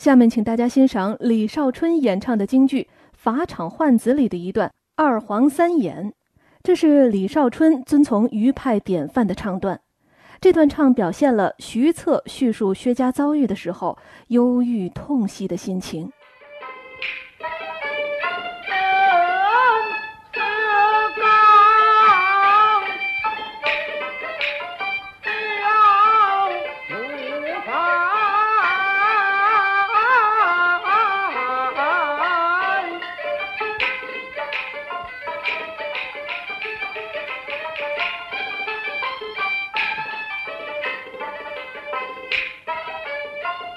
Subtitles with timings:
[0.00, 6.06] 下面请大家欣赏李少春演唱的京剧《法场换子》里的一段《二黄三眼》，
[6.62, 9.78] 这是李少春遵从余派典范的唱段。
[10.40, 16.10] 这段唱表现了徐策叙述薛家遭遇的时候忧郁痛惜的心情。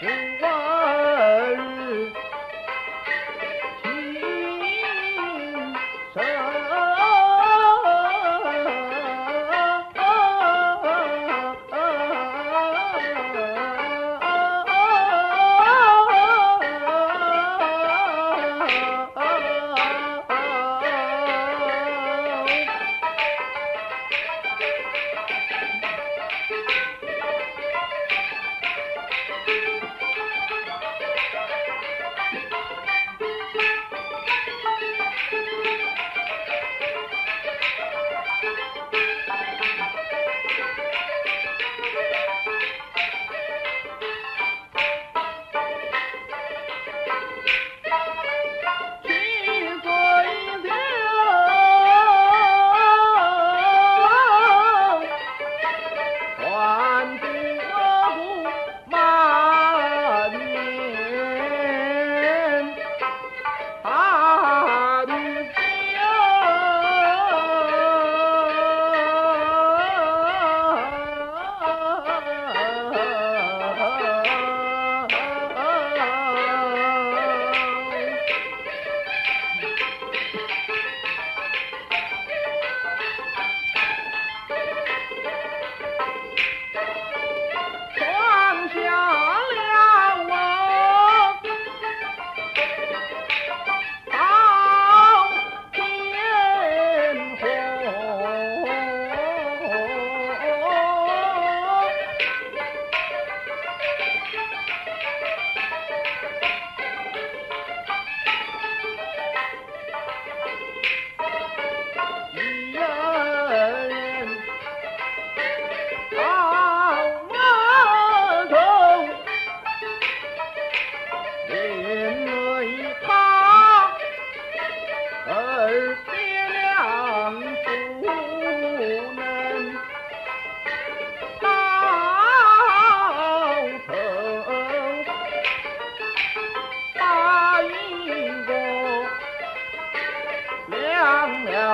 [0.00, 0.29] Yeah.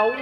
[0.05, 0.13] 无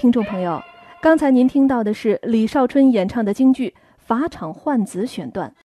[0.00, 0.58] 听众朋友，
[1.02, 3.68] 刚才您听到的是李少春演唱的京剧
[3.98, 5.52] 《法场换子》选段。